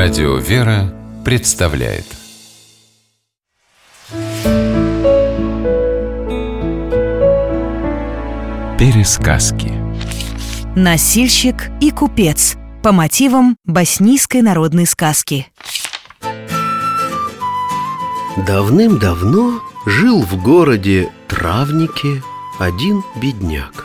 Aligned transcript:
Радио 0.00 0.36
«Вера» 0.36 0.94
представляет. 1.24 2.04
Пересказки. 8.78 9.72
Насильщик 10.76 11.72
и 11.80 11.90
купец 11.90 12.54
по 12.80 12.92
мотивам 12.92 13.56
боснийской 13.64 14.40
народной 14.40 14.86
сказки. 14.86 15.48
Давным-давно 18.46 19.60
жил 19.84 20.22
в 20.22 20.40
городе 20.40 21.10
Травнике 21.26 22.22
один 22.60 23.02
бедняк. 23.20 23.84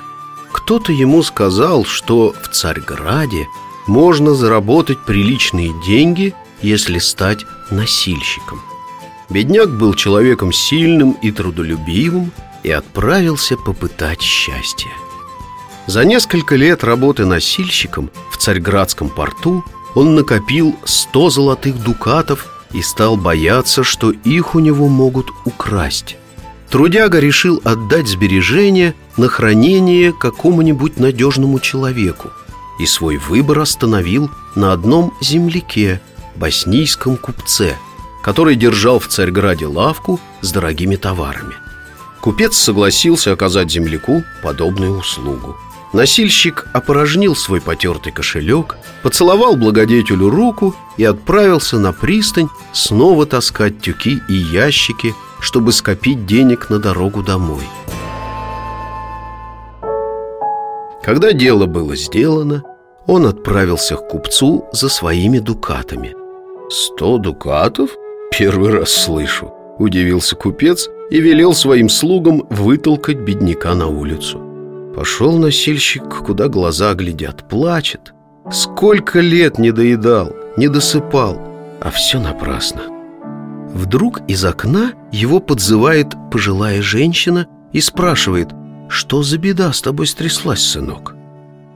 Кто-то 0.52 0.92
ему 0.92 1.24
сказал, 1.24 1.86
что 1.86 2.36
в 2.40 2.50
Царьграде 2.50 3.48
можно 3.88 4.34
заработать 4.34 5.00
приличные 5.00 5.74
деньги, 5.86 6.34
если 6.62 7.00
стать 7.00 7.46
носильщиком. 7.70 8.62
Бедняк 9.30 9.70
был 9.70 9.94
человеком 9.94 10.52
сильным 10.54 11.14
и 11.22 11.32
трудолюбивым 11.32 12.32
и 12.64 12.72
отправился 12.72 13.58
попытать 13.58 14.22
счастье. 14.22 14.92
За 15.88 16.06
несколько 16.06 16.56
лет 16.56 16.84
работы 16.84 17.26
носильщиком 17.26 18.10
в 18.32 18.38
Царьградском 18.38 19.10
порту 19.10 19.66
он 19.96 20.16
накопил 20.16 20.76
100 20.86 21.30
золотых 21.30 21.82
дукатов 21.84 22.48
и 22.72 22.82
стал 22.82 23.18
бояться, 23.18 23.84
что 23.84 24.12
их 24.12 24.56
у 24.56 24.60
него 24.60 24.88
могут 24.88 25.28
украсть. 25.46 26.16
Трудяга 26.70 27.20
решил 27.20 27.62
отдать 27.64 28.08
сбережения 28.08 28.96
на 29.18 29.28
хранение 29.28 30.14
какому-нибудь 30.14 30.98
надежному 30.98 31.60
человеку– 31.60 32.30
и 32.80 32.86
свой 32.86 33.18
выбор 33.18 33.60
остановил 33.60 34.30
на 34.56 34.74
одном 34.74 35.14
земляке, 35.22 36.02
боснийском 36.36 37.18
купце, 37.18 37.78
который 38.24 38.56
держал 38.56 39.00
в 39.00 39.08
Царьграде 39.08 39.68
лавку 39.68 40.20
с 40.42 40.52
дорогими 40.52 40.96
товарами. 40.96 41.56
Купец 42.22 42.56
согласился 42.56 43.34
оказать 43.34 43.70
земляку 43.70 44.24
подобную 44.42 44.98
услугу. 44.98 45.58
Носильщик 45.92 46.66
опорожнил 46.74 47.36
свой 47.36 47.62
потертый 47.62 48.12
кошелек, 48.12 48.78
поцеловал 49.04 49.56
благодетелю 49.56 50.30
руку 50.30 50.76
и 50.98 51.04
отправился 51.04 51.78
на 51.78 51.94
пристань 51.94 52.50
снова 52.72 53.28
таскать 53.28 53.80
тюки 53.82 54.20
и 54.28 54.34
ящики, 54.34 55.14
чтобы 55.40 55.72
скопить 55.72 56.26
денег 56.26 56.70
на 56.72 56.80
дорогу 56.80 57.22
домой. 57.22 57.64
Когда 61.04 61.34
дело 61.34 61.66
было 61.66 61.96
сделано, 61.98 62.64
он 63.08 63.26
отправился 63.26 63.96
к 63.96 64.08
купцу 64.08 64.66
за 64.72 64.90
своими 64.90 65.40
дукатами. 65.40 66.16
«Сто 66.70 67.18
дукатов? 67.18 67.92
Первый 68.32 68.72
раз 68.72 68.92
слышу»,– 68.92 69.54
удивился 69.80 70.36
купец 70.36 70.90
и 71.10 71.20
велел 71.20 71.54
своим 71.54 71.90
слугам 71.90 72.46
вытолкать 72.50 73.18
бедняка 73.18 73.76
на 73.76 73.88
улицу. 73.88 74.42
Пошел 74.96 75.38
носильщик, 75.38 76.04
куда 76.26 76.48
глаза 76.48 76.94
глядят, 76.94 77.48
плачет. 77.50 78.14
Сколько 78.52 79.20
лет 79.20 79.58
не 79.58 79.72
доедал, 79.72 80.36
не 80.58 80.68
досыпал, 80.68 81.38
а 81.82 81.90
все 81.92 82.20
напрасно. 82.20 82.82
Вдруг 83.74 84.22
из 84.28 84.46
окна 84.46 84.94
его 85.12 85.40
подзывает 85.40 86.14
пожилая 86.32 86.82
женщина 86.82 87.48
и 87.72 87.82
спрашивает– 87.82 88.50
что 88.94 89.24
за 89.24 89.40
беда 89.40 89.74
с 89.74 89.82
тобой 89.82 90.06
стряслась, 90.06 90.62
сынок? 90.62 91.16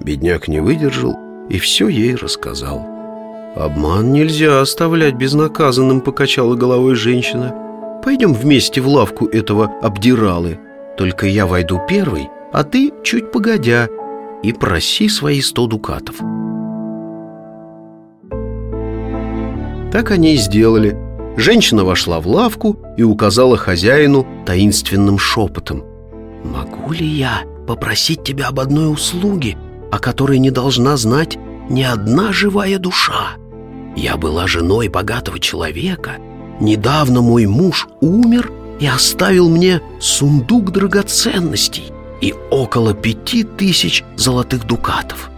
Бедняк 0.07 0.47
не 0.47 0.61
выдержал 0.61 1.17
и 1.49 1.59
все 1.59 1.89
ей 1.89 2.15
рассказал. 2.15 2.87
Обман 3.57 4.13
нельзя 4.13 4.61
оставлять 4.61 5.15
безнаказанным, 5.15 5.99
покачала 5.99 6.55
головой 6.55 6.95
женщина. 6.95 7.53
Пойдем 8.01 8.33
вместе 8.33 8.79
в 8.79 8.87
лавку 8.87 9.25
этого 9.25 9.65
обдиралы. 9.81 10.59
Только 10.97 11.27
я 11.27 11.45
войду 11.45 11.81
первый, 11.89 12.29
а 12.53 12.63
ты 12.63 12.93
чуть 13.03 13.33
погодя 13.33 13.89
и 14.43 14.53
проси 14.53 15.09
свои 15.09 15.41
сто 15.41 15.67
дукатов. 15.67 16.15
Так 19.91 20.11
они 20.11 20.35
и 20.35 20.37
сделали. 20.37 20.95
Женщина 21.35 21.83
вошла 21.83 22.21
в 22.21 22.27
лавку 22.27 22.79
и 22.97 23.03
указала 23.03 23.57
хозяину 23.57 24.25
таинственным 24.45 25.19
шепотом– 25.19 25.83
Могу 26.43 26.93
ли 26.93 27.05
я 27.05 27.43
попросить 27.67 28.23
тебя 28.23 28.47
об 28.47 28.59
одной 28.59 28.91
услуге, 28.91 29.57
о 29.91 29.99
которой 29.99 30.39
не 30.39 30.51
должна 30.51 30.97
знать 30.97 31.37
ни 31.69 31.83
одна 31.83 32.31
живая 32.31 32.79
душа? 32.79 33.37
Я 33.95 34.15
была 34.17 34.47
женой 34.47 34.89
богатого 34.89 35.39
человека. 35.39 36.17
Недавно 36.59 37.21
мой 37.21 37.45
муж 37.45 37.87
умер 37.99 38.51
и 38.79 38.85
оставил 38.85 39.49
мне 39.49 39.81
сундук 39.99 40.71
драгоценностей 40.71 41.91
и 42.21 42.33
около 42.51 42.93
пяти 42.93 43.43
тысяч 43.43 44.03
золотых 44.15 44.65
дукатов. 44.65 45.29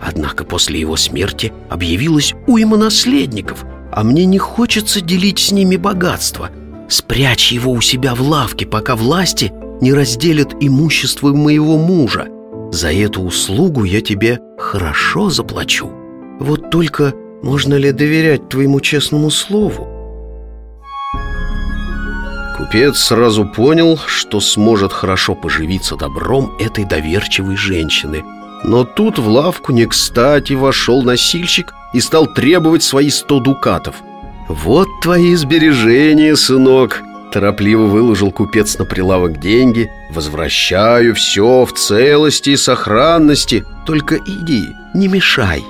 Однако 0.00 0.44
после 0.44 0.80
его 0.80 0.96
смерти 0.96 1.52
объявилась 1.68 2.34
уйма 2.46 2.76
наследников, 2.76 3.64
а 3.92 4.04
мне 4.04 4.24
не 4.24 4.38
хочется 4.38 5.00
делить 5.00 5.38
с 5.38 5.50
ними 5.50 5.76
богатство. 5.76 6.50
Спрячь 6.88 7.52
его 7.52 7.72
у 7.72 7.80
себя 7.80 8.14
в 8.14 8.22
лавке, 8.22 8.66
пока 8.66 8.96
власти 8.96 9.52
не 9.80 9.92
разделят 9.92 10.54
имущество 10.60 11.32
моего 11.32 11.76
мужа. 11.76 12.28
За 12.70 12.92
эту 12.92 13.22
услугу 13.22 13.84
я 13.84 14.00
тебе 14.00 14.40
хорошо 14.58 15.30
заплачу. 15.30 15.90
Вот 16.38 16.70
только 16.70 17.14
можно 17.42 17.74
ли 17.74 17.92
доверять 17.92 18.48
твоему 18.48 18.80
честному 18.80 19.30
слову?» 19.30 19.88
Купец 22.58 22.98
сразу 22.98 23.46
понял, 23.46 23.98
что 24.06 24.40
сможет 24.40 24.92
хорошо 24.92 25.34
поживиться 25.34 25.96
добром 25.96 26.56
этой 26.58 26.84
доверчивой 26.84 27.56
женщины. 27.56 28.24
Но 28.64 28.84
тут 28.84 29.18
в 29.18 29.28
лавку 29.28 29.72
не 29.72 29.86
кстати 29.86 30.54
вошел 30.54 31.02
носильщик 31.02 31.72
и 31.94 32.00
стал 32.00 32.26
требовать 32.26 32.82
свои 32.82 33.10
сто 33.10 33.38
дукатов. 33.38 33.96
«Вот 34.48 34.88
твои 35.02 35.34
сбережения, 35.36 36.34
сынок!» 36.36 37.02
Торопливо 37.32 37.84
выложил 37.86 38.32
купец 38.32 38.78
на 38.78 38.84
прилавок 38.84 39.38
деньги. 39.38 39.90
Возвращаю 40.10 41.14
все 41.14 41.64
в 41.64 41.72
целости 41.72 42.50
и 42.50 42.56
сохранности. 42.56 43.64
Только 43.86 44.16
иди, 44.16 44.68
не 44.94 45.08
мешай 45.08 45.64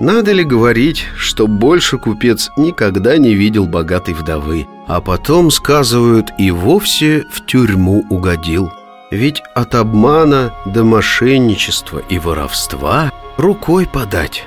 Надо 0.00 0.32
ли 0.32 0.44
говорить, 0.44 1.04
что 1.16 1.46
больше 1.46 1.98
купец 1.98 2.50
никогда 2.56 3.16
не 3.16 3.34
видел 3.34 3.66
богатой 3.66 4.14
вдовы 4.14 4.66
А 4.86 5.00
потом, 5.00 5.50
сказывают, 5.50 6.30
и 6.38 6.50
вовсе 6.50 7.24
в 7.32 7.44
тюрьму 7.46 8.04
угодил? 8.10 8.70
Ведь 9.10 9.42
от 9.54 9.74
обмана 9.74 10.52
до 10.66 10.84
мошенничества 10.84 12.02
и 12.08 12.18
воровства 12.18 13.12
рукой 13.36 13.86
подать 13.86 14.46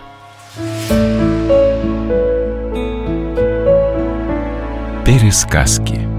Пересказки 5.07 6.16